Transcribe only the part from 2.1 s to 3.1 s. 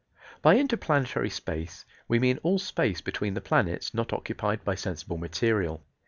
mean all space